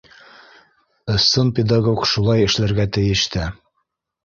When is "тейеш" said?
2.99-3.25